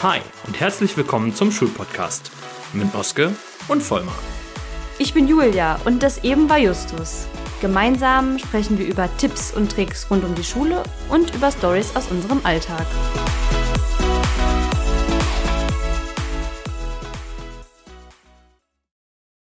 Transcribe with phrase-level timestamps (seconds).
[0.00, 2.30] Hi und herzlich willkommen zum Schulpodcast
[2.72, 3.34] mit Oske
[3.66, 4.14] und Vollmar.
[4.96, 7.26] Ich bin Julia und das eben war Justus.
[7.60, 12.12] Gemeinsam sprechen wir über Tipps und Tricks rund um die Schule und über Stories aus
[12.12, 12.86] unserem Alltag.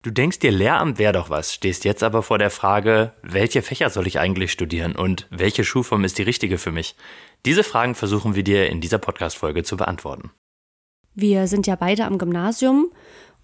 [0.02, 3.90] Du denkst dir, Lehramt wäre doch was, stehst jetzt aber vor der Frage, welche Fächer
[3.90, 6.95] soll ich eigentlich studieren und welche Schulform ist die richtige für mich?
[7.45, 10.31] Diese Fragen versuchen wir dir in dieser Podcast-Folge zu beantworten.
[11.16, 12.93] Wir sind ja beide am Gymnasium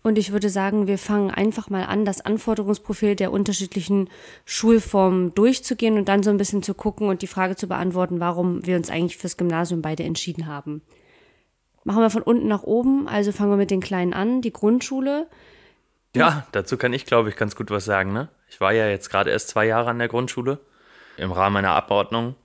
[0.02, 4.10] und ich würde sagen, wir fangen einfach mal an, das Anforderungsprofil der unterschiedlichen
[4.46, 8.66] Schulformen durchzugehen und dann so ein bisschen zu gucken und die Frage zu beantworten, warum
[8.66, 10.84] wir uns eigentlich fürs Gymnasium beide entschieden haben.
[11.84, 15.28] Machen wir von unten nach oben, also fangen wir mit den Kleinen an, die Grundschule.
[16.20, 18.14] Ja, dazu kann ich, glaube ich, ganz gut was sagen.
[18.14, 18.30] Ne?
[18.50, 20.60] Ich war ja jetzt gerade erst zwei Jahre an der Grundschule
[21.18, 22.36] im Rahmen meiner Abordnung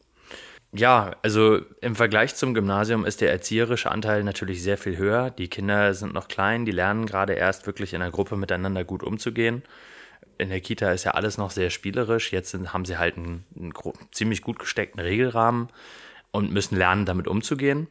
[0.73, 5.31] ja, also im Vergleich zum Gymnasium ist der erzieherische Anteil natürlich sehr viel höher.
[5.31, 9.03] Die Kinder sind noch klein, die lernen gerade erst wirklich in der Gruppe miteinander gut
[9.03, 9.65] umzugehen.
[10.39, 12.33] In der Kita ist ja alles noch sehr spielerisch.
[12.33, 13.73] Jetzt sind, haben sie halt einen, einen
[14.13, 15.69] ziemlich gut gesteckten Regelrahmen
[16.31, 17.89] und müssen lernen, damit umzugehen.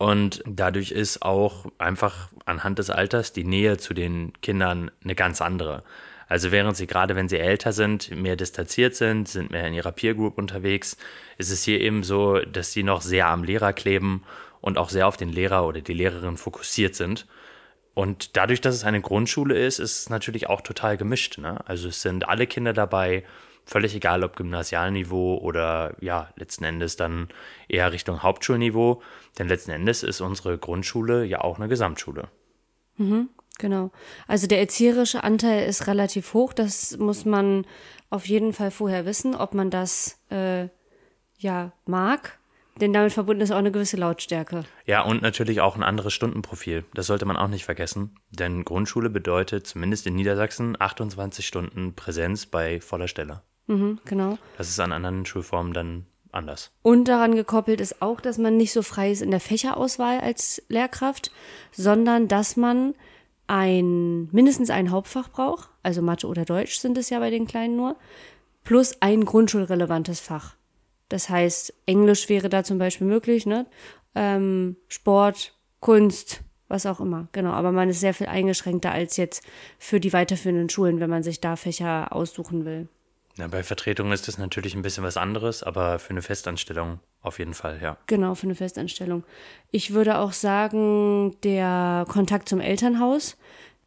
[0.00, 5.42] Und dadurch ist auch einfach anhand des Alters die Nähe zu den Kindern eine ganz
[5.42, 5.82] andere.
[6.26, 9.92] Also während sie gerade, wenn sie älter sind, mehr distanziert sind, sind mehr in ihrer
[9.92, 10.96] Peer Group unterwegs,
[11.36, 14.22] ist es hier eben so, dass sie noch sehr am Lehrer kleben
[14.62, 17.26] und auch sehr auf den Lehrer oder die Lehrerin fokussiert sind.
[17.92, 21.36] Und dadurch, dass es eine Grundschule ist, ist es natürlich auch total gemischt.
[21.36, 21.60] Ne?
[21.68, 23.22] Also es sind alle Kinder dabei,
[23.70, 27.28] völlig egal ob Gymnasialniveau oder ja, letzten Endes dann
[27.68, 29.00] eher Richtung Hauptschulniveau.
[29.38, 32.28] Denn letzten Endes ist unsere Grundschule ja auch eine Gesamtschule.
[32.96, 33.28] Mhm.
[33.58, 33.92] Genau.
[34.26, 36.52] Also der erzieherische Anteil ist relativ hoch.
[36.52, 37.64] Das muss man
[38.08, 40.68] auf jeden Fall vorher wissen, ob man das äh,
[41.38, 42.38] ja mag.
[42.80, 44.64] Denn damit verbunden ist auch eine gewisse Lautstärke.
[44.86, 46.84] Ja, und natürlich auch ein anderes Stundenprofil.
[46.94, 48.16] Das sollte man auch nicht vergessen.
[48.30, 53.42] Denn Grundschule bedeutet zumindest in Niedersachsen 28 Stunden Präsenz bei voller Stelle.
[53.66, 54.38] Mhm, genau.
[54.58, 56.70] Das ist an anderen Schulformen dann anders.
[56.82, 60.62] Und daran gekoppelt ist auch, dass man nicht so frei ist in der Fächerauswahl als
[60.68, 61.30] Lehrkraft,
[61.72, 62.94] sondern dass man
[63.46, 67.76] ein, mindestens ein Hauptfach braucht, also Mathe oder Deutsch sind es ja bei den Kleinen
[67.76, 67.96] nur,
[68.64, 70.54] plus ein grundschulrelevantes Fach.
[71.08, 73.66] Das heißt, Englisch wäre da zum Beispiel möglich, ne?
[74.14, 77.26] Ähm, Sport, Kunst, was auch immer.
[77.32, 79.42] Genau, aber man ist sehr viel eingeschränkter als jetzt
[79.78, 82.88] für die weiterführenden Schulen, wenn man sich da Fächer aussuchen will.
[83.36, 87.38] Ja, bei Vertretung ist das natürlich ein bisschen was anderes, aber für eine Festanstellung auf
[87.38, 87.96] jeden Fall, ja.
[88.06, 89.24] Genau, für eine Festanstellung.
[89.70, 93.36] Ich würde auch sagen, der Kontakt zum Elternhaus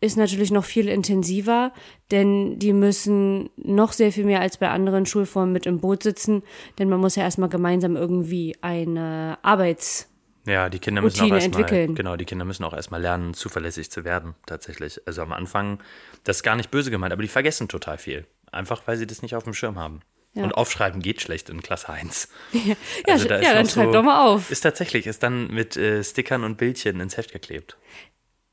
[0.01, 1.71] ist natürlich noch viel intensiver,
[2.11, 6.43] denn die müssen noch sehr viel mehr als bei anderen Schulformen mit im Boot sitzen,
[6.77, 10.09] denn man muss ja erstmal gemeinsam irgendwie eine Arbeits
[10.45, 11.95] ja, die Kinder müssen Routine auch erstmal, entwickeln.
[11.95, 14.99] Genau, die Kinder müssen auch erstmal lernen, zuverlässig zu werden, tatsächlich.
[15.05, 15.79] Also am Anfang,
[16.25, 18.25] das ist gar nicht böse gemeint, aber die vergessen total viel.
[18.53, 20.01] Einfach, weil sie das nicht auf dem Schirm haben.
[20.33, 20.43] Ja.
[20.43, 22.29] Und aufschreiben geht schlecht in Klasse 1.
[22.53, 22.75] Ja,
[23.13, 24.49] also da ja dann schreib so, doch mal auf.
[24.49, 27.77] Ist tatsächlich, ist dann mit äh, Stickern und Bildchen ins Heft geklebt.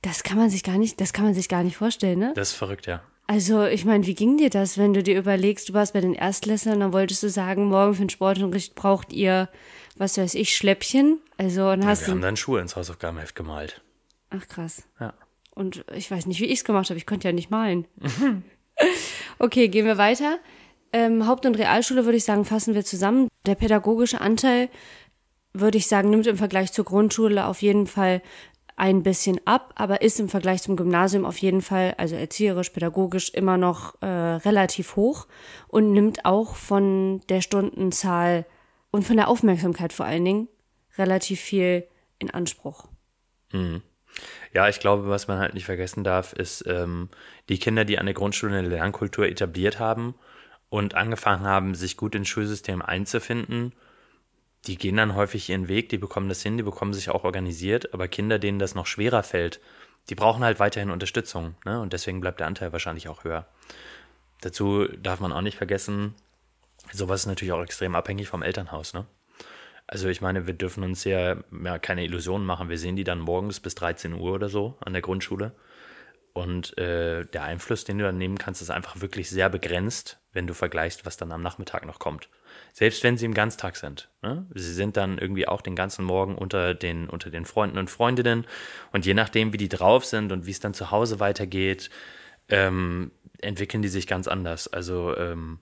[0.02, 2.32] Das kann man sich gar nicht, das kann man sich gar nicht vorstellen, ne?
[2.34, 3.02] Das ist verrückt, ja.
[3.26, 6.14] Also, ich meine, wie ging dir das, wenn du dir überlegst, du warst bei den
[6.14, 9.48] Erstklässlern, dann wolltest du sagen, morgen für den Sportunterricht braucht ihr,
[9.96, 11.20] was weiß ich, Schläppchen?
[11.36, 13.82] Also, dann hast ja, wir haben dann Schuhe ins Hausaufgabenheft gemalt.
[14.30, 14.82] Ach, krass.
[14.98, 15.14] Ja.
[15.54, 16.98] Und ich weiß nicht, wie ich es gemacht habe.
[16.98, 17.86] Ich konnte ja nicht malen.
[19.40, 20.38] Okay, gehen wir weiter.
[20.92, 23.28] Ähm, Haupt- und Realschule würde ich sagen, fassen wir zusammen.
[23.46, 24.68] Der pädagogische Anteil,
[25.54, 28.20] würde ich sagen, nimmt im Vergleich zur Grundschule auf jeden Fall
[28.76, 33.30] ein bisschen ab, aber ist im Vergleich zum Gymnasium auf jeden Fall, also erzieherisch, pädagogisch,
[33.30, 35.26] immer noch äh, relativ hoch
[35.68, 38.44] und nimmt auch von der Stundenzahl
[38.90, 40.48] und von der Aufmerksamkeit vor allen Dingen
[40.98, 41.86] relativ viel
[42.18, 42.88] in Anspruch.
[43.52, 43.82] Mhm.
[44.52, 47.08] Ja, ich glaube, was man halt nicht vergessen darf, ist ähm,
[47.48, 50.14] die Kinder, die an der Grundschule eine Lernkultur etabliert haben
[50.68, 53.72] und angefangen haben, sich gut ins Schulsystem einzufinden,
[54.66, 57.94] die gehen dann häufig ihren Weg, die bekommen das hin, die bekommen sich auch organisiert,
[57.94, 59.60] aber Kinder, denen das noch schwerer fällt,
[60.08, 61.80] die brauchen halt weiterhin Unterstützung, ne?
[61.80, 63.46] Und deswegen bleibt der Anteil wahrscheinlich auch höher.
[64.40, 66.14] Dazu darf man auch nicht vergessen,
[66.92, 69.06] sowas ist natürlich auch extrem abhängig vom Elternhaus, ne?
[69.92, 72.68] Also ich meine, wir dürfen uns ja, ja keine Illusionen machen.
[72.68, 75.50] Wir sehen die dann morgens bis 13 Uhr oder so an der Grundschule.
[76.32, 80.46] Und äh, der Einfluss, den du dann nehmen kannst, ist einfach wirklich sehr begrenzt, wenn
[80.46, 82.28] du vergleichst, was dann am Nachmittag noch kommt.
[82.72, 84.08] Selbst wenn sie im Ganztag sind.
[84.22, 84.46] Ne?
[84.54, 88.46] Sie sind dann irgendwie auch den ganzen Morgen unter den, unter den Freunden und Freundinnen.
[88.92, 91.90] Und je nachdem, wie die drauf sind und wie es dann zu Hause weitergeht,
[92.48, 93.10] ähm,
[93.40, 94.72] entwickeln die sich ganz anders.
[94.72, 95.58] Also ähm,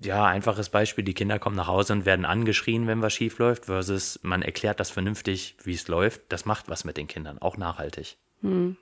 [0.00, 3.66] ja, einfaches Beispiel, die Kinder kommen nach Hause und werden angeschrien, wenn was schief läuft,
[3.66, 6.20] versus man erklärt das vernünftig, wie es läuft.
[6.28, 8.16] Das macht was mit den Kindern, auch nachhaltig.
[8.42, 8.76] Hm.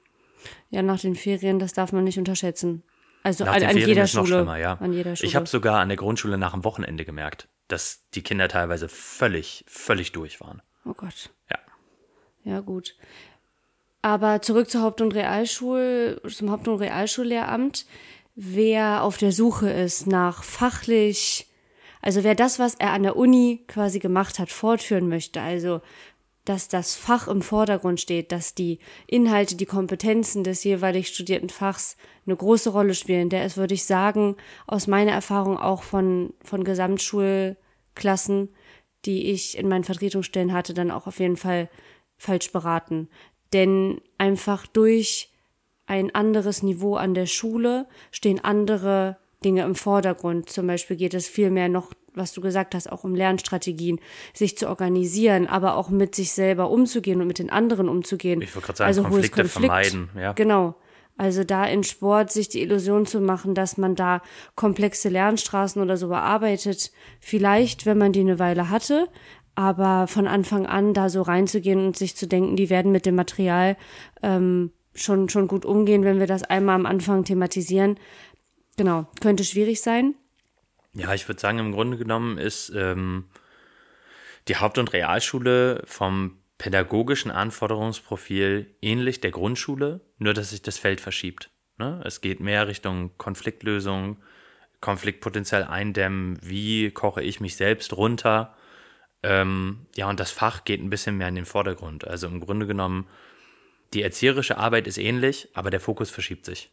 [0.71, 2.83] Ja, nach den Ferien, das darf man nicht unterschätzen.
[3.23, 4.39] Also Nach an, den an Ferien jeder ist noch Schule.
[4.39, 4.75] schlimmer, ja.
[4.75, 5.27] An jeder Schule.
[5.29, 9.65] Ich habe sogar an der Grundschule nach dem Wochenende gemerkt, dass die Kinder teilweise völlig,
[9.67, 10.61] völlig durch waren.
[10.85, 11.31] oh Gott.
[11.51, 11.59] Ja.
[12.45, 12.95] Ja, gut.
[14.03, 17.87] Aber zurück zur Haupt- und Realschul, zum Haupt- und Realschullehramt.
[18.35, 21.47] Wer auf der Suche ist nach fachlich,
[22.03, 25.81] also wer das, was er an der Uni quasi gemacht hat, fortführen möchte, also
[26.45, 31.97] dass das Fach im Vordergrund steht, dass die Inhalte, die Kompetenzen des jeweilig studierten Fachs
[32.27, 33.31] eine große Rolle spielen.
[33.31, 34.37] Der ist, würde ich sagen,
[34.67, 38.51] aus meiner Erfahrung auch von, von Gesamtschulklassen,
[39.07, 41.71] die ich in meinen Vertretungsstellen hatte, dann auch auf jeden Fall
[42.19, 43.09] falsch beraten.
[43.55, 45.31] Denn einfach durch
[45.87, 50.49] ein anderes Niveau an der Schule stehen andere Dinge im Vordergrund.
[50.49, 54.01] Zum Beispiel geht es viel mehr noch, was du gesagt hast, auch um Lernstrategien,
[54.33, 58.41] sich zu organisieren, aber auch mit sich selber umzugehen und mit den anderen umzugehen.
[58.41, 59.67] Ich wollte gerade sagen, also Konflikte Konflikt.
[59.67, 60.33] vermeiden, ja.
[60.33, 60.77] Genau.
[61.17, 64.21] Also da in Sport sich die Illusion zu machen, dass man da
[64.57, 66.91] komplexe Lernstraßen oder so bearbeitet,
[67.21, 69.09] vielleicht, wenn man die eine Weile hatte,
[69.55, 73.15] aber von Anfang an da so reinzugehen und sich zu denken, die werden mit dem
[73.15, 73.77] Material
[74.23, 77.99] ähm, schon, schon gut umgehen, wenn wir das einmal am Anfang thematisieren.
[78.77, 80.15] Genau, könnte schwierig sein.
[80.95, 83.25] Ja, ich würde sagen, im Grunde genommen ist ähm,
[84.49, 91.01] die Haupt- und Realschule vom pädagogischen Anforderungsprofil ähnlich der Grundschule, nur dass sich das Feld
[91.01, 91.51] verschiebt.
[91.79, 92.01] Ne?
[92.05, 94.19] Es geht mehr Richtung Konfliktlösung,
[94.81, 98.55] Konfliktpotenzial eindämmen, wie koche ich mich selbst runter.
[99.23, 102.07] Ähm, ja, und das Fach geht ein bisschen mehr in den Vordergrund.
[102.07, 103.09] Also im Grunde genommen,
[103.93, 106.71] die erzieherische Arbeit ist ähnlich, aber der Fokus verschiebt sich.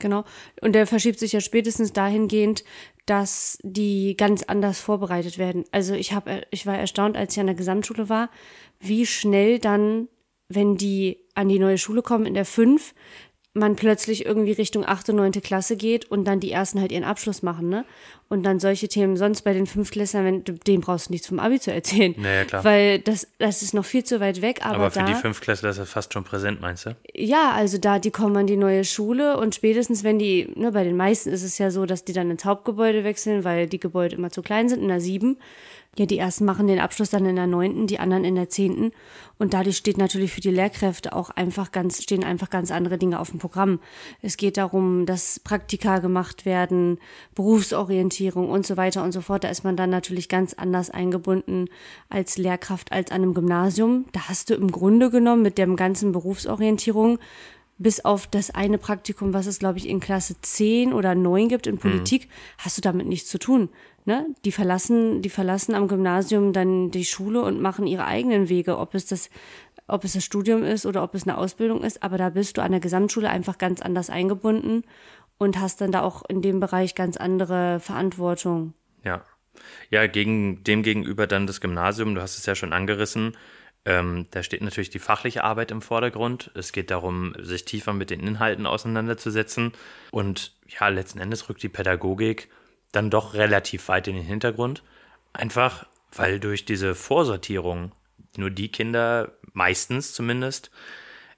[0.00, 0.24] Genau.
[0.60, 2.64] Und der verschiebt sich ja spätestens dahingehend,
[3.06, 5.64] dass die ganz anders vorbereitet werden.
[5.72, 8.30] Also ich habe, ich war erstaunt, als ich an der Gesamtschule war,
[8.80, 10.08] wie schnell dann,
[10.48, 12.94] wenn die an die neue Schule kommen in der 5,
[13.54, 15.10] man plötzlich irgendwie Richtung 8.
[15.10, 15.32] und 9.
[15.42, 17.84] Klasse geht und dann die ersten halt ihren Abschluss machen, ne?
[18.30, 21.60] Und dann solche Themen, sonst bei den Fünftklässlern, wenn, dem brauchst du nichts vom Abi
[21.60, 22.14] zu erzählen.
[22.22, 22.64] Naja, klar.
[22.64, 25.70] Weil das, das ist noch viel zu weit weg, aber, Aber für da, die Fünftklässler
[25.70, 26.96] ist das fast schon präsent, meinst du?
[27.14, 30.84] ja, also da, die kommen an die neue Schule und spätestens, wenn die, ne, bei
[30.84, 34.16] den meisten ist es ja so, dass die dann ins Hauptgebäude wechseln, weil die Gebäude
[34.16, 35.36] immer zu klein sind, in der sieben.
[35.98, 38.92] Ja, die ersten machen den Abschluss dann in der neunten, die anderen in der zehnten.
[39.38, 43.20] Und dadurch steht natürlich für die Lehrkräfte auch einfach ganz, stehen einfach ganz andere Dinge
[43.20, 43.78] auf dem Programm.
[44.22, 46.98] Es geht darum, dass Praktika gemacht werden,
[47.34, 49.44] Berufsorientierung und so weiter und so fort.
[49.44, 51.68] Da ist man dann natürlich ganz anders eingebunden
[52.08, 54.06] als Lehrkraft als an einem Gymnasium.
[54.12, 57.18] Da hast du im Grunde genommen mit dem ganzen Berufsorientierung
[57.82, 61.66] bis auf das eine Praktikum, was es, glaube ich, in Klasse 10 oder 9 gibt
[61.66, 62.28] in Politik,
[62.58, 63.70] hast du damit nichts zu tun.
[64.04, 64.26] Ne?
[64.44, 68.94] Die verlassen, die verlassen am Gymnasium dann die Schule und machen ihre eigenen Wege, ob
[68.94, 69.30] es das,
[69.86, 72.62] ob es das Studium ist oder ob es eine Ausbildung ist, aber da bist du
[72.62, 74.82] an der Gesamtschule einfach ganz anders eingebunden
[75.38, 78.74] und hast dann da auch in dem Bereich ganz andere Verantwortung.
[79.04, 79.24] Ja.
[79.90, 80.82] Ja, gegen dem
[81.28, 83.36] dann das Gymnasium, du hast es ja schon angerissen.
[83.84, 86.50] Ähm, da steht natürlich die fachliche Arbeit im Vordergrund.
[86.54, 89.72] Es geht darum, sich tiefer mit den Inhalten auseinanderzusetzen.
[90.10, 92.48] Und ja, letzten Endes rückt die Pädagogik
[92.92, 94.82] dann doch relativ weit in den Hintergrund.
[95.32, 97.92] Einfach, weil durch diese Vorsortierung
[98.36, 100.70] nur die Kinder, meistens zumindest,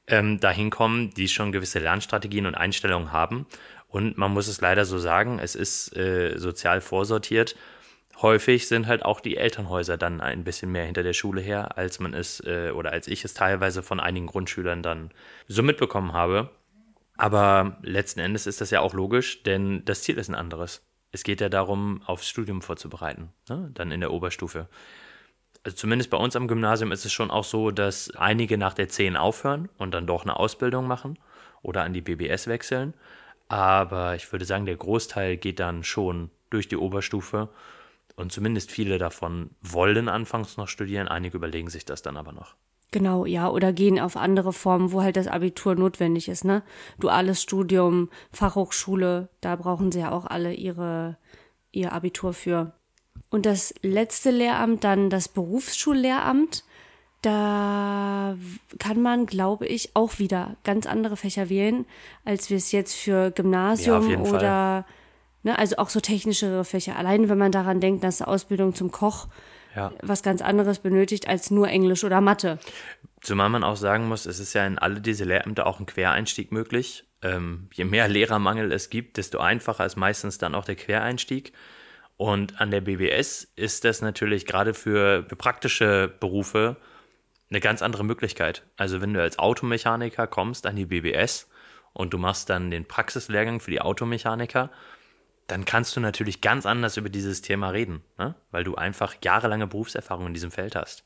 [0.06, 3.46] ähm, dahin kommen, die schon gewisse Lernstrategien und Einstellungen haben.
[3.88, 7.56] Und man muss es leider so sagen, es ist äh, sozial vorsortiert.
[8.20, 12.00] Häufig sind halt auch die Elternhäuser dann ein bisschen mehr hinter der Schule her, als
[12.00, 15.10] man es äh, oder als ich es teilweise von einigen Grundschülern dann
[15.48, 16.50] so mitbekommen habe.
[17.16, 20.82] Aber letzten Endes ist das ja auch logisch, denn das Ziel ist ein anderes.
[21.14, 23.70] Es geht ja darum, aufs Studium vorzubereiten, ne?
[23.72, 24.68] dann in der Oberstufe.
[25.62, 28.88] Also zumindest bei uns am Gymnasium ist es schon auch so, dass einige nach der
[28.88, 31.16] 10 aufhören und dann doch eine Ausbildung machen
[31.62, 32.94] oder an die BBS wechseln.
[33.46, 37.48] Aber ich würde sagen, der Großteil geht dann schon durch die Oberstufe
[38.16, 42.56] und zumindest viele davon wollen anfangs noch studieren, einige überlegen sich das dann aber noch.
[42.94, 46.62] Genau, ja, oder gehen auf andere Formen, wo halt das Abitur notwendig ist, ne?
[47.00, 51.16] Duales Studium, Fachhochschule, da brauchen sie ja auch alle ihre,
[51.72, 52.72] ihr Abitur für.
[53.30, 56.62] Und das letzte Lehramt, dann das Berufsschullehramt,
[57.20, 58.36] da
[58.78, 61.86] kann man, glaube ich, auch wieder ganz andere Fächer wählen,
[62.24, 64.36] als wir es jetzt für Ja, Gymnasium Fall.
[64.36, 64.86] oder,
[65.42, 66.94] ne, also auch so technischere Fächer.
[66.94, 69.26] Allein wenn man daran denkt, dass Ausbildung zum Koch
[69.74, 69.92] Ja.
[70.02, 72.58] was ganz anderes benötigt als nur Englisch oder Mathe.
[73.20, 76.52] Zumal man auch sagen muss, es ist ja in alle diese Lehrämter auch ein Quereinstieg
[76.52, 77.04] möglich.
[77.22, 81.52] Ähm, je mehr Lehrermangel es gibt, desto einfacher ist meistens dann auch der Quereinstieg.
[82.16, 86.76] Und an der BBS ist das natürlich gerade für, für praktische Berufe
[87.50, 88.62] eine ganz andere Möglichkeit.
[88.76, 91.48] Also wenn du als Automechaniker kommst an die BBS
[91.92, 94.70] und du machst dann den Praxislehrgang für die Automechaniker,
[95.46, 98.34] dann kannst du natürlich ganz anders über dieses Thema reden, ne?
[98.50, 101.04] weil du einfach jahrelange Berufserfahrung in diesem Feld hast.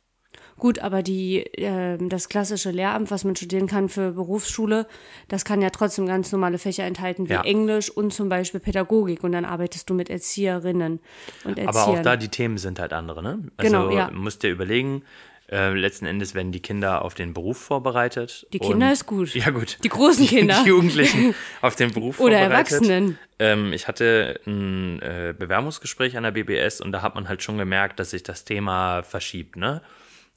[0.59, 4.87] Gut, aber die, äh, das klassische Lehramt, was man studieren kann für Berufsschule,
[5.29, 7.43] das kann ja trotzdem ganz normale Fächer enthalten, wie Ja.
[7.43, 9.23] Englisch und zum Beispiel Pädagogik.
[9.25, 11.01] Und dann arbeitest du mit Erzieherinnen
[11.45, 11.69] und Erziehern.
[11.69, 13.39] Aber auch da, die Themen sind halt andere, ne?
[13.57, 14.11] Also Genau, ja.
[14.11, 15.03] musst dir überlegen,
[15.51, 18.47] äh, letzten Endes werden die Kinder auf den Beruf vorbereitet.
[18.53, 19.35] Die Kinder und- ist gut.
[19.35, 19.79] Ja, gut.
[19.83, 20.61] Die großen Kinder.
[20.65, 22.73] Die Jugendlichen auf den Beruf Oder vorbereitet.
[22.73, 23.19] Erwachsenen.
[23.39, 27.57] Ähm, ich hatte ein äh, Bewerbungsgespräch an der BBS und da hat man halt schon
[27.57, 29.81] gemerkt, dass sich das Thema verschiebt, ne?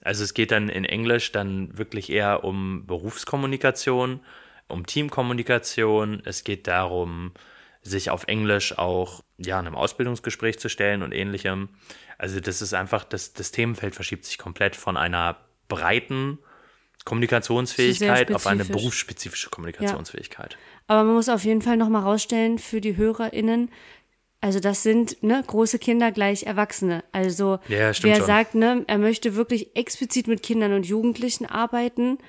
[0.03, 4.22] Also es geht dann in Englisch dann wirklich eher um Berufskommunikation,
[4.68, 6.24] um Teamkommunikation.
[6.25, 7.34] Es geht darum,
[7.84, 11.70] sich auf Englisch auch ja, einem Ausbildungsgespräch zu stellen und ähnlichem.
[12.22, 15.38] Also das ist einfach, das, das Themenfeld verschiebt sich komplett von einer
[15.68, 16.38] breiten
[17.04, 18.80] Kommunikationsfähigkeit auf eine spezifisch.
[18.80, 20.56] berufsspezifische Kommunikationsfähigkeit.
[20.86, 23.72] Aber man muss auf jeden Fall nochmal rausstellen für die HörerInnen,
[24.40, 27.04] also das sind ne, große Kinder gleich Erwachsene.
[27.12, 28.25] Also Ja, wer schon.
[28.25, 32.20] sagt, ne, er möchte wirklich explizit mit Kindern und Jugendlichen arbeiten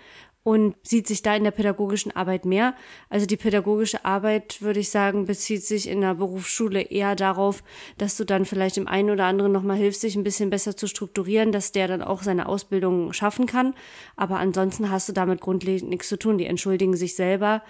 [0.45, 2.75] und sieht sich da in der pädagogischen Arbeit mehr.
[3.09, 7.63] Also die pädagogische Arbeit, würde ich sagen, bezieht sich in der Berufsschule eher darauf,
[7.99, 10.89] dass du dann vielleicht dem einen oder anderen nochmal hilfst, sich ein bisschen besser zu
[10.89, 13.75] strukturieren, dass der dann auch seine Ausbildung schaffen kann.
[14.17, 16.39] Aber ansonsten hast du damit grundlegend nichts zu tun.
[16.39, 17.63] Die entschuldigen sich selber,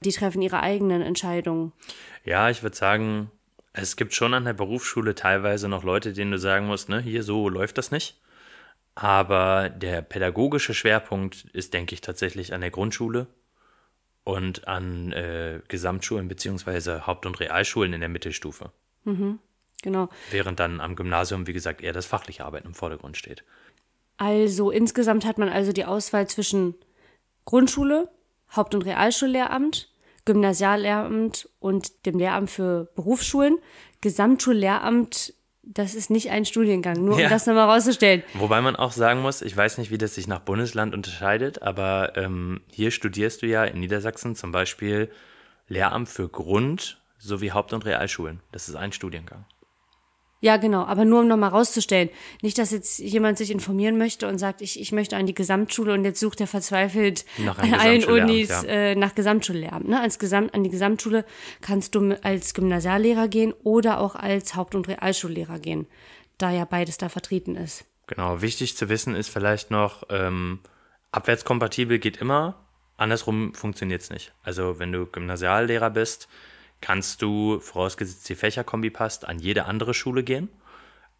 [0.00, 1.72] die treffen ihre eigenen Entscheidungen.
[2.24, 3.30] Ja, ich würde sagen,
[3.72, 7.22] es gibt schon an der Berufsschule teilweise noch Leute, denen du sagen musst, ne, hier
[7.22, 8.20] so läuft das nicht.
[8.96, 13.28] Aber der pädagogische Schwerpunkt ist, denke ich, tatsächlich an der Grundschule
[14.24, 18.72] und an äh, Gesamtschulen beziehungsweise Haupt- und Realschulen in der Mittelstufe.
[19.82, 20.08] Genau.
[20.30, 23.44] Während dann am Gymnasium, wie gesagt, eher das fachliche Arbeiten im Vordergrund steht.
[24.16, 26.74] Also insgesamt hat man also die Auswahl zwischen
[27.44, 28.08] Grundschule,
[28.56, 29.92] Haupt- und Realschullehramt,
[30.24, 33.58] Gymnasiallehramt und dem Lehramt für Berufsschulen.
[34.00, 35.34] Gesamtschullehramt,
[35.66, 37.26] das ist nicht ein Studiengang, nur Ja.
[37.26, 38.22] um das nochmal rauszustellen.
[38.34, 42.12] Wobei man auch sagen muss, ich weiß nicht, wie das sich nach Bundesland unterscheidet, aber
[42.16, 45.10] ähm, hier studierst du ja in Niedersachsen zum Beispiel
[45.68, 48.40] Lehramt für Grund- sowie Haupt- und Realschulen.
[48.52, 49.44] Das ist ein Studiengang.
[50.40, 52.10] Ja, genau, aber nur um nochmal rauszustellen.
[52.42, 55.94] Nicht, dass jetzt jemand sich informieren möchte und sagt, ich, ich möchte an die Gesamtschule
[55.94, 57.24] und jetzt sucht er verzweifelt
[57.56, 58.62] an allen Unis ja.
[58.64, 59.88] äh, nach Gesamtschullehramt.
[59.88, 60.00] Ne?
[60.00, 61.24] Als Gesamt, an die Gesamtschule
[61.62, 65.86] kannst du als Gymnasiallehrer gehen oder auch als Haupt- und Realschullehrer gehen,
[66.36, 67.86] da ja beides da vertreten ist.
[68.06, 70.60] Genau, wichtig zu wissen ist vielleicht noch, ähm,
[71.12, 72.66] abwärtskompatibel geht immer,
[72.98, 74.32] andersrum funktioniert es nicht.
[74.42, 76.28] Also wenn du Gymnasiallehrer bist,
[76.80, 80.48] kannst du, vorausgesetzt die Fächerkombi passt, an jede andere Schule gehen.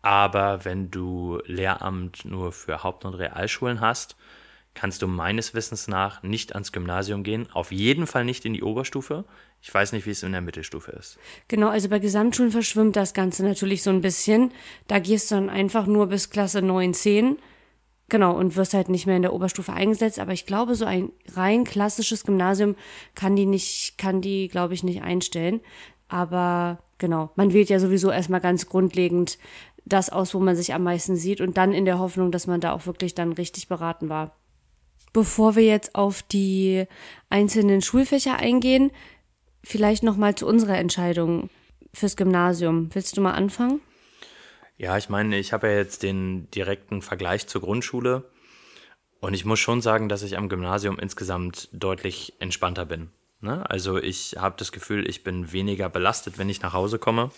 [0.03, 4.17] Aber wenn du Lehramt nur für Haupt- und Realschulen hast,
[4.75, 7.49] kannst du meines Wissens nach nicht ans Gymnasium gehen.
[7.53, 9.25] Auf jeden Fall nicht in die Oberstufe.
[9.63, 11.19] Ich weiß nicht, wie es in der Mittelstufe ist.
[11.49, 14.53] Genau, also bei Gesamtschulen verschwimmt das Ganze natürlich so ein bisschen.
[14.87, 17.39] Da gehst du dann einfach nur bis Klasse 9, 10.
[18.09, 20.21] Genau, und wirst halt nicht mehr in der Oberstufe eingesetzt.
[20.21, 22.77] Aber ich glaube, so ein rein klassisches Gymnasium
[23.15, 25.61] kann die nicht, kann die, glaube ich, nicht einstellen.
[26.09, 29.39] Aber genau, man wählt ja sowieso erstmal ganz grundlegend
[29.85, 32.61] das aus, wo man sich am meisten sieht und dann in der Hoffnung, dass man
[32.61, 34.37] da auch wirklich dann richtig beraten war.
[35.13, 36.85] Bevor wir jetzt auf die
[37.31, 38.91] einzelnen Schulfächer eingehen,
[39.63, 41.51] vielleicht noch mal zu unserer Entscheidung
[41.95, 42.91] fürs Gymnasium.
[42.93, 43.81] Willst du mal anfangen?
[44.77, 48.31] Ja, ich meine, ich habe ja jetzt den direkten Vergleich zur Grundschule
[49.21, 53.11] und ich muss schon sagen, dass ich am Gymnasium insgesamt deutlich entspannter bin.
[53.41, 53.69] Ne?
[53.71, 57.31] Also ich habe das Gefühl, ich bin weniger belastet, wenn ich nach Hause komme.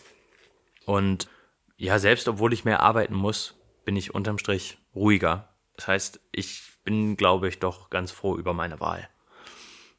[0.85, 1.28] Und
[1.76, 3.54] ja, selbst obwohl ich mehr arbeiten muss,
[3.85, 5.49] bin ich unterm Strich ruhiger.
[5.76, 9.09] Das heißt, ich bin, glaube ich, doch ganz froh über meine Wahl.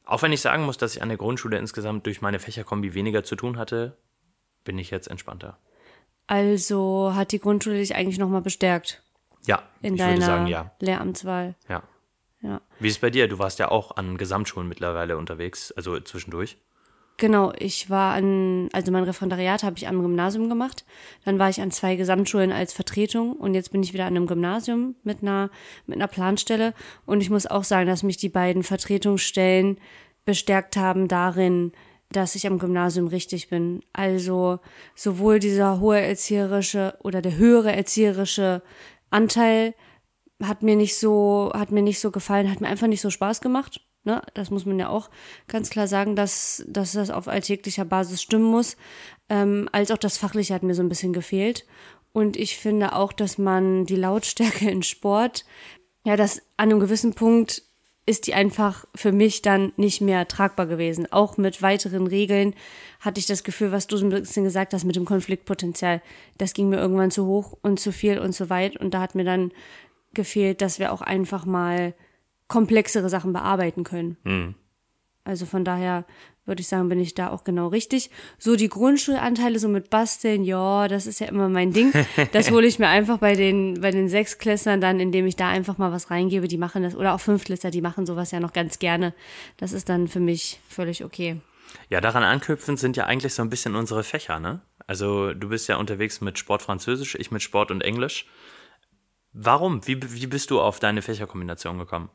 [0.04, 3.24] Auch wenn ich sagen muss, dass ich an der Grundschule insgesamt durch meine Fächerkombi weniger
[3.24, 3.98] zu tun hatte,
[4.66, 5.58] bin ich jetzt entspannter.
[6.30, 9.02] Also hat die Grundschule dich eigentlich noch mal bestärkt
[9.48, 10.72] Ja, in ich deiner würde sagen, ja.
[10.80, 11.56] Lehramtswahl.
[11.68, 11.82] Ja.
[12.42, 12.62] Ja.
[12.80, 13.28] Wie ist es bei dir?
[13.28, 16.58] Du warst ja auch an Gesamtschulen mittlerweile unterwegs, also zwischendurch.
[17.18, 20.86] Genau, ich war an, also mein Referendariat habe ich am Gymnasium gemacht.
[21.26, 24.28] Dann war ich an zwei Gesamtschulen als Vertretung und jetzt bin ich wieder an einem
[24.28, 25.50] Gymnasium mit einer,
[25.88, 26.76] mit einer Planstelle.
[27.08, 29.80] Und ich muss auch sagen, dass mich die beiden Vertretungsstellen
[30.26, 31.72] bestärkt haben darin,
[32.12, 33.82] dass ich am Gymnasium richtig bin.
[33.94, 34.60] Also
[34.96, 38.62] sowohl dieser hohe erzieherische oder der höhere erzieherische
[39.10, 39.76] Anteil
[40.42, 43.42] hat mir nicht so, hat mir nicht so gefallen, hat mir einfach nicht so Spaß
[43.42, 43.82] gemacht.
[44.04, 44.22] Ne?
[44.34, 45.10] Das muss man ja auch
[45.48, 48.78] ganz klar sagen, dass, dass das auf alltäglicher Basis stimmen muss.
[49.28, 51.66] Ähm, als auch das Fachliche hat mir so ein bisschen gefehlt.
[52.12, 55.46] Und ich finde auch, dass man die Lautstärke in Sport,
[56.06, 57.64] ja, dass an einem gewissen Punkt
[58.10, 61.06] ist die einfach für mich dann nicht mehr tragbar gewesen.
[61.12, 62.56] Auch mit weiteren Regeln
[63.00, 66.02] hatte ich das Gefühl, was du so ein bisschen gesagt hast mit dem Konfliktpotenzial,
[66.40, 68.78] das ging mir irgendwann zu hoch und zu viel und zu weit.
[68.78, 69.52] Und da hat mir dann
[70.16, 71.94] gefehlt, dass wir auch einfach mal
[72.48, 74.18] komplexere Sachen bearbeiten können.
[74.24, 74.56] Mhm.
[75.30, 76.06] Also von daher
[76.46, 78.10] würde ich sagen, bin ich da auch genau richtig.
[78.40, 81.94] So die Grundschulanteile so mit Basteln, ja, das ist ja immer mein Ding.
[82.32, 85.78] Das hole ich mir einfach bei den, bei den Sechsklässlern dann, indem ich da einfach
[85.78, 86.48] mal was reingebe.
[86.48, 89.14] Die machen das, oder auch Fünftklässler, die machen sowas ja noch ganz gerne.
[89.58, 91.40] Das ist dann für mich völlig okay.
[91.90, 94.62] Ja, daran anknüpfend sind ja eigentlich so ein bisschen unsere Fächer, ne?
[94.88, 98.26] Also du bist ja unterwegs mit Sport Französisch, ich mit Sport und Englisch.
[99.32, 99.86] Warum?
[99.86, 102.10] Wie, wie bist du auf deine Fächerkombination gekommen?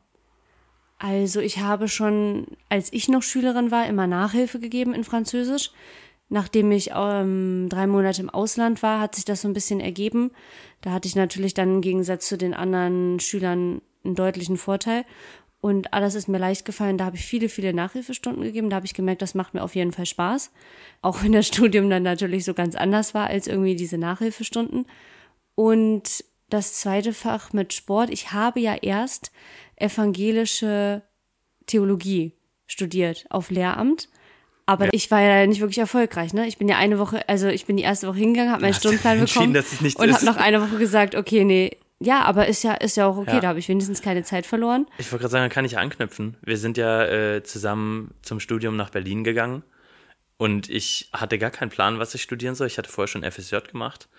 [0.97, 5.71] Also ich habe schon, als ich noch Schülerin war, immer Nachhilfe gegeben in Französisch.
[6.29, 10.31] Nachdem ich ähm, drei Monate im Ausland war, hat sich das so ein bisschen ergeben.
[10.81, 15.05] Da hatte ich natürlich dann im Gegensatz zu den anderen Schülern einen deutlichen Vorteil.
[15.61, 16.97] Und alles ist mir leicht gefallen.
[16.97, 18.69] Da habe ich viele, viele Nachhilfestunden gegeben.
[18.69, 20.51] Da habe ich gemerkt, das macht mir auf jeden Fall Spaß.
[21.01, 24.85] Auch wenn das Studium dann natürlich so ganz anders war als irgendwie diese Nachhilfestunden.
[25.55, 28.09] Und das zweite Fach mit Sport.
[28.11, 29.31] Ich habe ja erst
[29.77, 31.03] evangelische
[31.65, 32.33] Theologie
[32.67, 34.09] studiert auf Lehramt.
[34.67, 34.91] Aber ja.
[34.93, 36.47] ich war ja nicht wirklich erfolgreich, ne?
[36.47, 39.19] Ich bin ja eine Woche, also ich bin die erste Woche hingegangen, habe meinen Stundenplan
[39.19, 43.05] bekommen und habe nach einer Woche gesagt, okay, nee, ja, aber ist ja ist ja
[43.05, 43.39] auch okay, ja.
[43.41, 44.87] da habe ich wenigstens keine Zeit verloren.
[44.97, 46.37] Ich wollte gerade sagen, da kann ich anknüpfen.
[46.41, 49.61] Wir sind ja äh, zusammen zum Studium nach Berlin gegangen
[50.37, 52.65] und ich hatte gar keinen Plan, was ich studieren soll.
[52.65, 54.09] Ich hatte vorher schon FSJ gemacht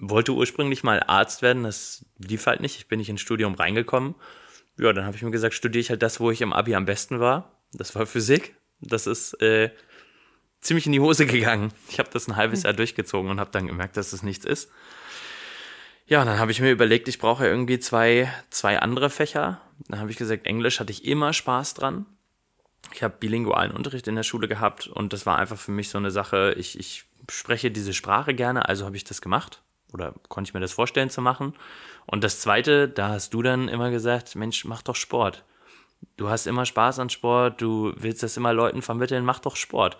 [0.00, 2.76] wollte ursprünglich mal Arzt werden, das lief halt nicht.
[2.76, 4.14] Ich bin nicht ins Studium reingekommen.
[4.80, 6.86] Ja, dann habe ich mir gesagt, studiere ich halt das, wo ich im Abi am
[6.86, 7.52] besten war.
[7.74, 8.56] Das war Physik.
[8.80, 9.70] Das ist äh,
[10.62, 11.70] ziemlich in die Hose gegangen.
[11.90, 14.70] Ich habe das ein halbes Jahr durchgezogen und habe dann gemerkt, dass es nichts ist.
[16.06, 19.60] Ja, und dann habe ich mir überlegt, ich brauche irgendwie zwei, zwei andere Fächer.
[19.88, 22.06] Dann habe ich gesagt, Englisch hatte ich immer Spaß dran.
[22.94, 25.98] Ich habe bilingualen Unterricht in der Schule gehabt und das war einfach für mich so
[25.98, 30.48] eine Sache, ich, ich spreche diese Sprache gerne, also habe ich das gemacht oder konnte
[30.48, 31.54] ich mir das vorstellen zu machen.
[32.06, 35.44] Und das Zweite, da hast du dann immer gesagt, Mensch, mach doch Sport.
[36.16, 39.98] Du hast immer Spaß an Sport, du willst das immer Leuten vermitteln, mach doch Sport.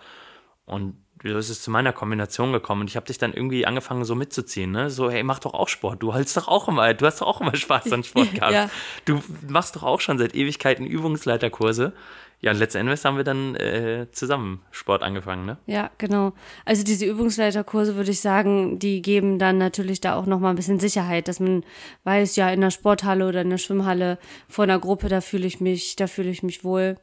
[0.65, 4.05] Und so ist es zu meiner Kombination gekommen und ich habe dich dann irgendwie angefangen
[4.05, 4.89] so mitzuziehen, ne?
[4.89, 6.01] So, hey, mach doch auch Sport.
[6.01, 8.53] Du hältst doch auch immer, du hast doch auch immer Spaß an Sport gehabt.
[8.53, 8.69] ja.
[9.05, 11.93] Du machst doch auch schon seit Ewigkeiten Übungsleiterkurse.
[12.41, 15.57] Ja, und letztendlich haben wir dann äh, zusammen Sport angefangen, ne?
[15.67, 16.33] Ja, genau.
[16.65, 20.79] Also diese Übungsleiterkurse würde ich sagen, die geben dann natürlich da auch nochmal ein bisschen
[20.79, 21.63] Sicherheit, dass man
[22.03, 24.17] weiß, ja, in der Sporthalle oder in der Schwimmhalle
[24.49, 26.97] vor einer Gruppe, da fühle ich mich, da fühle ich mich wohl.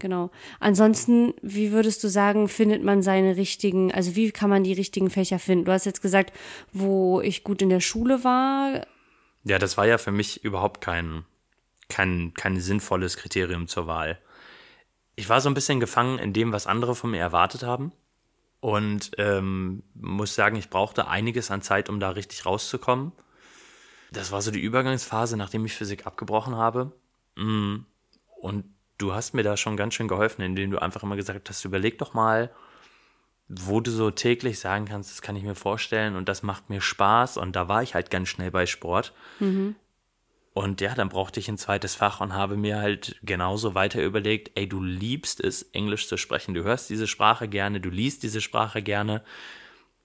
[0.00, 0.32] Genau.
[0.58, 5.10] Ansonsten, wie würdest du sagen, findet man seine richtigen, also wie kann man die richtigen
[5.10, 5.66] Fächer finden?
[5.66, 6.32] Du hast jetzt gesagt,
[6.72, 8.84] wo ich gut in der Schule war.
[9.44, 11.24] Ja, das war ja für mich überhaupt kein,
[11.88, 14.18] kein, kein sinnvolles Kriterium zur Wahl
[15.16, 17.92] ich war so ein bisschen gefangen in dem, was andere von mir erwartet haben.
[18.60, 23.12] Und ähm, muss sagen, ich brauchte einiges an Zeit, um da richtig rauszukommen.
[24.12, 26.92] Das war so die Übergangsphase, nachdem ich Physik abgebrochen habe.
[27.34, 27.78] Mm.
[28.40, 28.64] Und
[28.98, 31.98] du hast mir da schon ganz schön geholfen, indem du einfach immer gesagt hast, überleg
[31.98, 32.50] doch mal,
[33.48, 36.80] wo du so täglich sagen kannst, das kann ich mir vorstellen und das macht mir
[36.80, 37.36] Spaß.
[37.36, 39.12] Und da war ich halt ganz schnell bei Sport.
[39.40, 39.74] Mhm.
[40.54, 44.52] Und ja, dann brauchte ich ein zweites Fach und habe mir halt genauso weiter überlegt,
[44.54, 46.52] ey, du liebst es, Englisch zu sprechen.
[46.52, 49.22] Du hörst diese Sprache gerne, du liest diese Sprache gerne.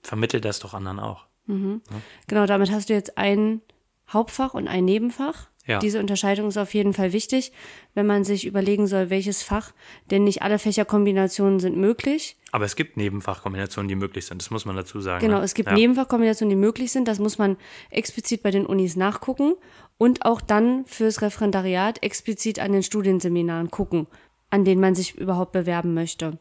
[0.01, 1.25] Vermittel das doch anderen auch.
[1.47, 1.81] Mhm.
[1.89, 2.01] Ja?
[2.27, 3.61] Genau, damit hast du jetzt ein
[4.09, 5.47] Hauptfach und ein Nebenfach.
[5.67, 5.79] Ja.
[5.79, 7.51] Diese Unterscheidung ist auf jeden Fall wichtig,
[7.93, 9.73] wenn man sich überlegen soll, welches Fach,
[10.09, 12.37] denn nicht alle Fächerkombinationen sind möglich.
[12.53, 15.25] Aber es gibt Nebenfachkombinationen, die möglich sind, das muss man dazu sagen.
[15.25, 15.43] Genau, ne?
[15.43, 15.75] es gibt ja.
[15.75, 17.57] Nebenfachkombinationen, die möglich sind, das muss man
[17.89, 19.55] explizit bei den Unis nachgucken
[19.97, 24.07] und auch dann fürs Referendariat explizit an den Studienseminaren gucken,
[24.49, 26.37] an denen man sich überhaupt bewerben möchte.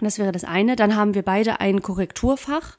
[0.00, 0.76] Das wäre das eine.
[0.76, 2.78] Dann haben wir beide ein Korrekturfach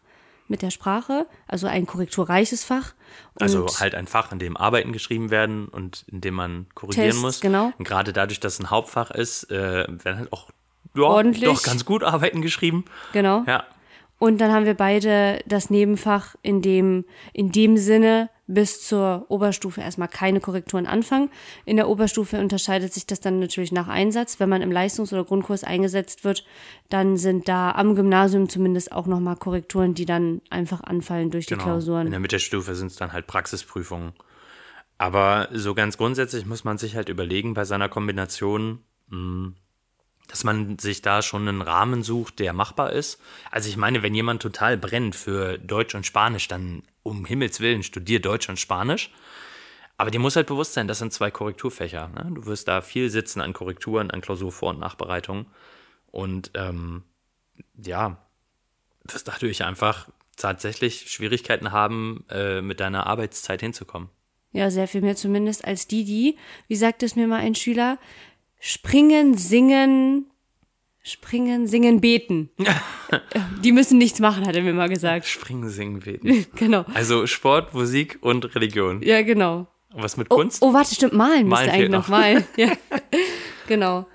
[0.49, 2.93] mit der Sprache, also ein korrekturreiches Fach.
[3.39, 7.21] also halt ein Fach, in dem Arbeiten geschrieben werden und in dem man korrigieren Tests,
[7.21, 7.39] muss.
[7.39, 7.71] Genau.
[7.77, 10.49] Und gerade dadurch, dass es ein Hauptfach ist, äh, werden halt auch
[10.95, 11.43] ja, Ordentlich.
[11.43, 12.85] doch ganz gut Arbeiten geschrieben.
[13.13, 13.43] Genau.
[13.47, 13.63] Ja.
[14.19, 19.79] Und dann haben wir beide das Nebenfach, in dem, in dem Sinne bis zur Oberstufe
[19.79, 21.29] erstmal keine Korrekturen anfangen.
[21.65, 24.39] In der Oberstufe unterscheidet sich das dann natürlich nach Einsatz.
[24.39, 26.43] Wenn man im Leistungs- oder Grundkurs eingesetzt wird,
[26.89, 31.59] dann sind da am Gymnasium zumindest auch nochmal Korrekturen, die dann einfach anfallen durch genau.
[31.59, 32.07] die Klausuren.
[32.07, 34.13] In der Mittelstufe sind es dann halt Praxisprüfungen.
[34.97, 39.49] Aber so ganz grundsätzlich muss man sich halt überlegen bei seiner Kombination, mm,
[40.29, 43.19] dass man sich da schon einen Rahmen sucht, der machbar ist.
[43.51, 47.83] Also ich meine, wenn jemand total brennt für Deutsch und Spanisch, dann um Himmels Willen
[47.83, 49.11] studier Deutsch und Spanisch.
[49.97, 52.07] Aber dir muss halt bewusst sein, das sind zwei Korrekturfächer.
[52.09, 52.31] Ne?
[52.33, 55.47] Du wirst da viel sitzen an Korrekturen, an Klausurvor- und Nachbereitungen.
[56.11, 57.03] Und ähm,
[57.75, 58.17] ja,
[59.03, 64.09] wirst dadurch einfach tatsächlich Schwierigkeiten haben, äh, mit deiner Arbeitszeit hinzukommen.
[64.51, 66.37] Ja, sehr viel mehr zumindest als die, die,
[66.67, 67.99] wie sagt es mir mal ein Schüler,
[68.59, 70.25] springen, singen,
[71.01, 72.49] springen, singen, beten.
[73.63, 75.25] die müssen nichts machen, hat er mir mal gesagt.
[75.25, 76.45] Springen, singen, beten.
[76.55, 76.85] genau.
[76.93, 79.01] Also Sport, Musik und Religion.
[79.01, 79.67] Ja, genau.
[79.91, 80.61] Was mit Oh, Kunst?
[80.61, 82.09] oh warte, stimmt, malen, Malen müsste eigentlich noch noch.
[82.09, 82.43] malen.
[82.57, 82.71] Ja.
[83.67, 84.05] genau.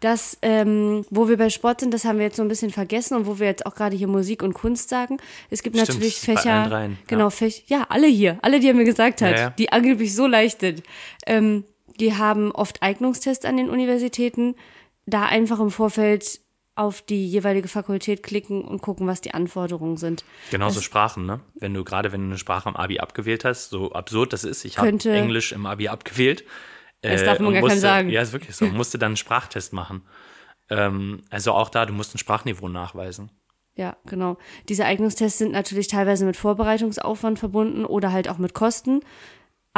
[0.00, 3.16] Das, ähm, wo wir bei Sport sind, das haben wir jetzt so ein bisschen vergessen
[3.16, 5.16] und wo wir jetzt auch gerade hier Musik und Kunst sagen.
[5.50, 6.52] Es gibt Stimmt, natürlich Fächer.
[6.52, 6.96] allen dreien, ja.
[7.08, 7.62] Genau, Fächer.
[7.66, 9.50] Ja, alle hier, alle, die er mir gesagt hat, Ja, ja.
[9.50, 10.84] die angeblich so leicht sind.
[11.26, 11.64] Ähm,
[12.00, 14.54] die haben oft Eignungstests an den Universitäten.
[15.06, 16.40] Da einfach im Vorfeld
[16.74, 20.24] auf die jeweilige Fakultät klicken und gucken, was die Anforderungen sind.
[20.50, 21.40] Genauso Sprachen, ne?
[21.56, 24.64] Wenn du gerade, wenn du eine Sprache am Abi abgewählt hast, so absurd das ist,
[24.64, 26.44] ich habe Englisch im Abi abgewählt.
[27.00, 28.10] Das darf man und gar musste, sagen.
[28.10, 28.66] Ja, ist wirklich so.
[28.66, 30.02] Musste dann einen Sprachtest machen.
[30.70, 33.30] Ähm, also auch da, du musst ein Sprachniveau nachweisen.
[33.74, 34.38] Ja, genau.
[34.68, 39.00] Diese Eignungstests sind natürlich teilweise mit Vorbereitungsaufwand verbunden oder halt auch mit Kosten,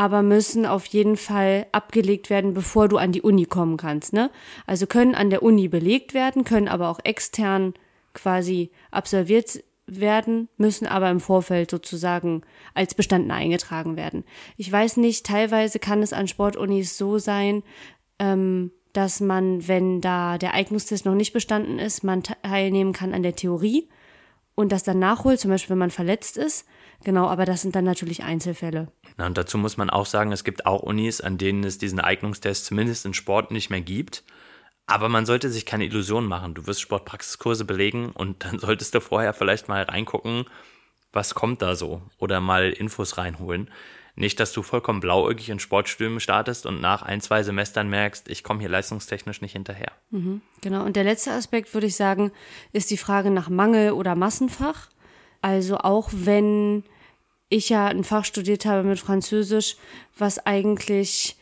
[0.01, 4.15] aber müssen auf jeden Fall abgelegt werden, bevor du an die Uni kommen kannst.
[4.15, 4.31] Ne?
[4.67, 7.75] Also können an der Uni belegt werden, können aber auch extern
[8.15, 12.41] quasi absolviert werden, müssen aber im Vorfeld sozusagen
[12.73, 14.25] als bestanden eingetragen werden.
[14.57, 17.63] Ich weiß nicht, teilweise kann es an Sportunis so sein,
[18.19, 23.23] ähm, dass man, wenn da der Eignungstest noch nicht bestanden ist, man teilnehmen kann an
[23.23, 23.91] der Theorie
[24.55, 26.67] und das dann nachholt, zum Beispiel wenn man verletzt ist.
[27.05, 28.89] Genau, aber das sind dann natürlich Einzelfälle.
[29.21, 32.01] Na, und dazu muss man auch sagen, es gibt auch Unis, an denen es diesen
[32.01, 34.25] Eignungstest zumindest in Sport nicht mehr gibt.
[34.87, 36.55] Aber man sollte sich keine Illusionen machen.
[36.55, 40.47] Du wirst Sportpraxiskurse belegen und dann solltest du vorher vielleicht mal reingucken,
[41.13, 43.71] was kommt da so oder mal Infos reinholen.
[44.17, 48.43] Nicht, dass du vollkommen blauäugig in Sportstürmen startest und nach ein, zwei Semestern merkst, ich
[48.43, 49.93] komme hier leistungstechnisch nicht hinterher.
[50.63, 52.33] Genau, und der letzte Aspekt, würde ich sagen,
[52.73, 54.89] ist die Frage nach Mangel oder Massenfach.
[55.43, 56.85] Also auch wenn
[57.51, 59.77] ich ja ein Fach studiert habe mit Französisch,
[60.17, 61.37] was eigentlich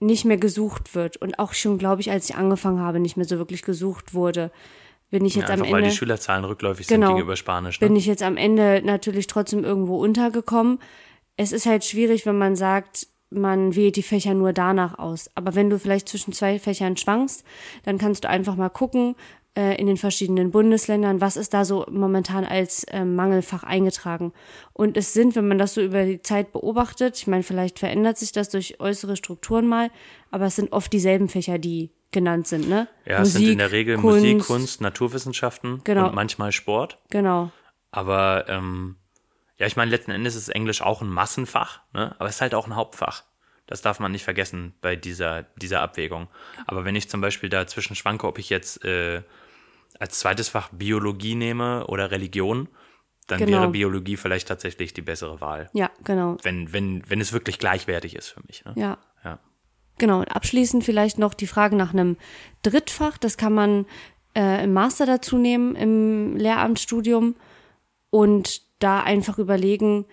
[0.00, 3.26] nicht mehr gesucht wird und auch schon, glaube ich, als ich angefangen habe, nicht mehr
[3.26, 4.50] so wirklich gesucht wurde,
[5.10, 7.06] bin ich jetzt Ja, am einfach weil Ende die Schülerzahlen rückläufig Genau.
[7.08, 7.80] sind gegenüber Spanisch.
[7.80, 7.86] Ne?
[7.86, 10.80] bin ich jetzt am Ende natürlich trotzdem irgendwo untergekommen.
[11.36, 15.30] Es ist halt schwierig, wenn man sagt, man wählt die Fächer nur danach aus.
[15.34, 17.44] Aber wenn du vielleicht zwischen zwei Fächern schwankst,
[17.84, 19.14] dann kannst du einfach mal gucken
[19.56, 24.32] äh, in den verschiedenen Bundesländern, was ist da so momentan als äh, Mangelfach eingetragen.
[24.72, 28.18] Und es sind, wenn man das so über die Zeit beobachtet, ich meine, vielleicht verändert
[28.18, 29.90] sich das durch äußere Strukturen mal,
[30.30, 32.86] aber es sind oft dieselben Fächer, die genannt sind, ne?
[33.04, 36.08] ja, es sind in der Regel Musik, Kunst, Naturwissenschaften Genau.
[36.08, 36.98] und manchmal Sport.
[37.10, 37.50] Genau.
[37.90, 38.96] Aber ähm,
[39.58, 42.14] ja, ich meine, letzten Endes ist Englisch auch ein Massenfach, ne?
[42.18, 43.24] aber es ist halt auch ein Hauptfach.
[43.66, 46.28] Das darf man nicht vergessen bei dieser, dieser Abwägung.
[46.66, 49.22] Aber wenn ich zum Beispiel dazwischen schwanke, ob ich jetzt äh,
[49.98, 52.68] als zweites Fach Biologie nehme oder Religion,
[53.26, 53.52] dann Genau.
[53.52, 55.70] wäre Biologie vielleicht tatsächlich die bessere Wahl.
[55.72, 56.36] Ja, genau.
[56.42, 58.64] Wenn, wenn, wenn es wirklich gleichwertig ist für mich.
[58.64, 58.74] Ne?
[58.76, 58.98] Ja.
[59.24, 59.38] ja.
[59.98, 62.16] Genau, und abschließend vielleicht noch die Frage nach einem
[62.62, 63.16] Drittfach.
[63.16, 63.86] Das kann man
[64.36, 67.36] äh, im Master dazu nehmen, im Lehramtsstudium
[68.10, 70.04] und da einfach überlegen,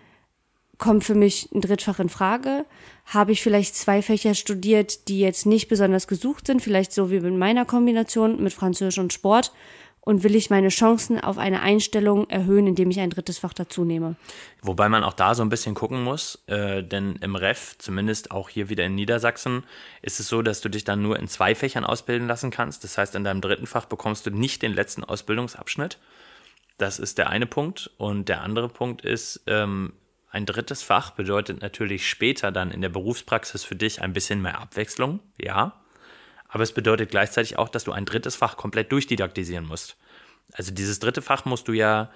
[0.81, 2.65] kommt für mich ein Drittfach in Frage?
[3.05, 7.21] Habe ich vielleicht zwei Fächer studiert, die jetzt nicht besonders gesucht sind, vielleicht so wie
[7.21, 9.53] mit meiner Kombination mit Französisch und Sport?
[10.03, 13.85] Und will ich meine Chancen auf eine Einstellung erhöhen, indem ich ein drittes Fach dazu
[13.85, 14.15] nehme?
[14.63, 18.49] Wobei man auch da so ein bisschen gucken muss, äh, denn im Ref, zumindest auch
[18.49, 19.63] hier wieder in Niedersachsen,
[20.01, 22.83] ist es so, dass du dich dann nur in zwei Fächern ausbilden lassen kannst.
[22.83, 25.99] Das heißt, in deinem dritten Fach bekommst du nicht den letzten Ausbildungsabschnitt.
[26.79, 27.91] Das ist der eine Punkt.
[27.97, 29.93] Und der andere Punkt ist, ähm,
[30.31, 34.59] ein drittes Fach bedeutet natürlich später dann in der Berufspraxis für dich ein bisschen mehr
[34.59, 35.73] Abwechslung, ja.
[36.47, 39.97] Aber es bedeutet gleichzeitig auch, dass du ein drittes Fach komplett durchdidaktisieren musst.
[40.53, 42.11] Also dieses dritte Fach musst du ja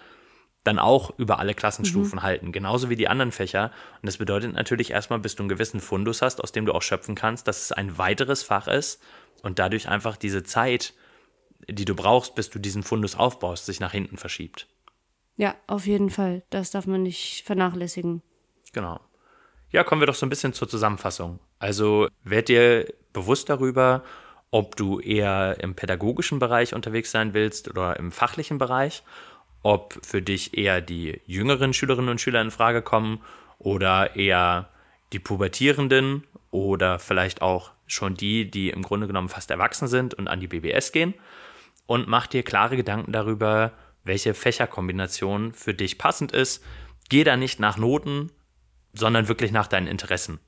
[0.63, 3.71] dann auch über alle Klassenstufen halten, genauso wie die anderen Fächer.
[4.01, 6.81] Und das bedeutet natürlich erstmal, bis du einen gewissen Fundus hast, aus dem du auch
[6.81, 9.01] schöpfen kannst, dass es ein weiteres Fach ist
[9.43, 10.93] und dadurch einfach diese Zeit,
[11.67, 14.67] die du brauchst, bis du diesen Fundus aufbaust, sich nach hinten verschiebt.
[15.37, 16.43] Ja, auf jeden Fall.
[16.49, 18.21] Das darf man nicht vernachlässigen.
[18.73, 18.99] Genau.
[19.71, 21.39] Ja, kommen wir doch so ein bisschen zur Zusammenfassung.
[21.59, 24.03] Also werd dir bewusst darüber,
[24.51, 29.03] ob du eher im pädagogischen Bereich unterwegs sein willst oder im fachlichen Bereich,
[29.63, 33.21] ob für dich eher die jüngeren Schülerinnen und Schüler in Frage kommen
[33.59, 34.69] oder eher
[35.11, 40.27] die Pubertierenden oder vielleicht auch schon die, die im Grunde genommen fast erwachsen sind und
[40.27, 41.13] an die BBS gehen
[41.87, 43.71] und mach dir klare Gedanken darüber,
[44.05, 46.63] welche Fächerkombination für dich passend ist.
[47.09, 48.31] Geh da nicht nach Noten,
[48.93, 50.39] sondern wirklich nach deinen Interessen.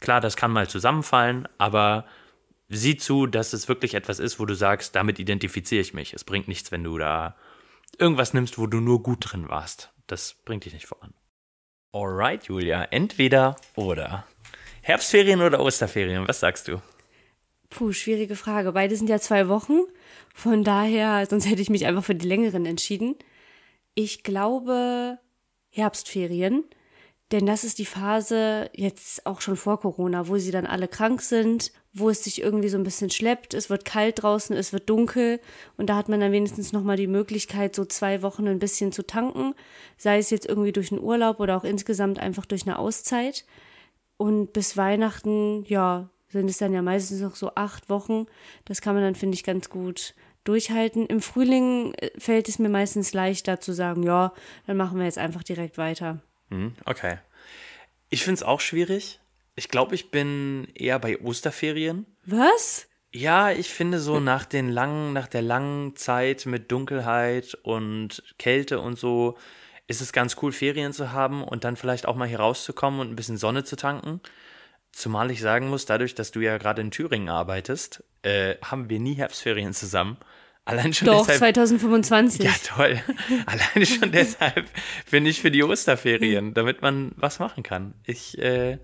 [0.00, 2.06] Klar, das kann mal zusammenfallen, aber
[2.68, 6.14] sieh zu, dass es wirklich etwas ist, wo du sagst, damit identifiziere ich mich.
[6.14, 7.36] Es bringt nichts, wenn du da
[7.98, 9.92] irgendwas nimmst, wo du nur gut drin warst.
[10.06, 11.12] Das bringt dich nicht voran.
[11.92, 14.24] Alright, Julia, entweder oder.
[14.82, 16.80] Herbstferien oder Osterferien, was sagst du?
[17.68, 18.72] Puh, schwierige Frage.
[18.72, 19.80] Beide sind ja zwei Wochen.
[20.34, 23.16] Von daher, sonst hätte ich mich einfach für die längeren entschieden.
[23.94, 25.18] Ich glaube
[25.70, 26.64] Herbstferien,
[27.32, 31.22] denn das ist die Phase jetzt auch schon vor Corona, wo sie dann alle krank
[31.22, 34.88] sind, wo es sich irgendwie so ein bisschen schleppt, es wird kalt draußen, es wird
[34.90, 35.40] dunkel
[35.76, 39.06] und da hat man dann wenigstens nochmal die Möglichkeit, so zwei Wochen ein bisschen zu
[39.06, 39.54] tanken,
[39.96, 43.44] sei es jetzt irgendwie durch einen Urlaub oder auch insgesamt einfach durch eine Auszeit.
[44.16, 48.26] Und bis Weihnachten, ja, sind es dann ja meistens noch so acht Wochen.
[48.64, 50.14] Das kann man dann, finde ich, ganz gut
[50.44, 51.06] durchhalten.
[51.06, 54.32] Im Frühling äh, fällt es mir meistens leichter zu sagen, ja,
[54.66, 56.22] dann machen wir jetzt einfach direkt weiter.
[56.48, 57.18] Hm, okay.
[58.08, 59.20] Ich finde es auch schwierig.
[59.54, 62.06] Ich glaube, ich bin eher bei Osterferien.
[62.24, 62.88] Was?
[63.12, 68.80] Ja, ich finde so nach den langen, nach der langen Zeit mit Dunkelheit und Kälte
[68.80, 69.36] und so,
[69.88, 73.10] ist es ganz cool, Ferien zu haben und dann vielleicht auch mal hier rauszukommen und
[73.10, 74.20] ein bisschen Sonne zu tanken.
[74.92, 78.98] Zumal ich sagen muss, dadurch, dass du ja gerade in Thüringen arbeitest, äh, haben wir
[78.98, 80.18] nie Herbstferien zusammen.
[80.64, 82.44] Allein schon Doch, deshalb, 2025.
[82.44, 83.00] Ja, toll.
[83.46, 84.66] Allein schon deshalb
[85.10, 87.94] bin ich für die Osterferien, damit man was machen kann.
[88.04, 88.78] Ich, äh,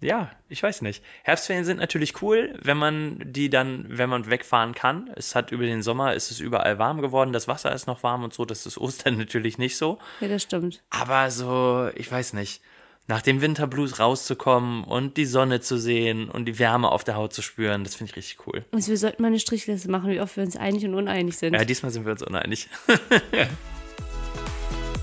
[0.00, 1.02] ja, ich weiß nicht.
[1.22, 5.10] Herbstferien sind natürlich cool, wenn man die dann, wenn man wegfahren kann.
[5.16, 8.24] Es hat über den Sommer, ist es überall warm geworden, das Wasser ist noch warm
[8.24, 9.98] und so, das ist Ostern natürlich nicht so.
[10.20, 10.82] Ja, das stimmt.
[10.90, 12.62] Aber so, ich weiß nicht
[13.08, 17.32] nach dem Winterblues rauszukommen und die Sonne zu sehen und die Wärme auf der Haut
[17.32, 18.64] zu spüren, das finde ich richtig cool.
[18.72, 21.54] Also wir sollten mal eine Strichliste machen, wie oft wir uns einig und uneinig sind.
[21.54, 22.68] Ja, diesmal sind wir uns uneinig.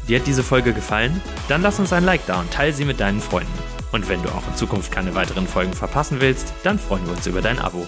[0.07, 1.21] Dir hat diese Folge gefallen?
[1.47, 3.53] Dann lass uns ein Like da und teile sie mit deinen Freunden.
[3.93, 7.25] Und wenn du auch in Zukunft keine weiteren Folgen verpassen willst, dann freuen wir uns
[7.25, 7.87] über dein Abo.